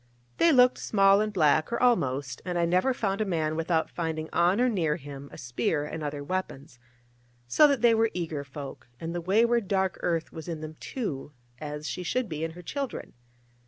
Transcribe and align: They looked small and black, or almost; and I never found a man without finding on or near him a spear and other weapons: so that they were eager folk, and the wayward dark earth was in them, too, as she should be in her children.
They 0.37 0.51
looked 0.51 0.79
small 0.79 1.21
and 1.21 1.31
black, 1.31 1.71
or 1.71 1.79
almost; 1.79 2.41
and 2.43 2.57
I 2.57 2.65
never 2.65 2.91
found 2.91 3.21
a 3.21 3.23
man 3.25 3.55
without 3.55 3.87
finding 3.87 4.29
on 4.33 4.59
or 4.59 4.67
near 4.67 4.95
him 4.95 5.29
a 5.31 5.37
spear 5.37 5.85
and 5.85 6.01
other 6.01 6.23
weapons: 6.23 6.79
so 7.47 7.67
that 7.67 7.81
they 7.83 7.93
were 7.93 8.09
eager 8.15 8.43
folk, 8.43 8.87
and 8.99 9.13
the 9.13 9.21
wayward 9.21 9.67
dark 9.67 9.99
earth 10.01 10.33
was 10.33 10.47
in 10.47 10.61
them, 10.61 10.73
too, 10.79 11.33
as 11.59 11.87
she 11.87 12.01
should 12.01 12.27
be 12.29 12.43
in 12.43 12.53
her 12.53 12.63
children. 12.63 13.13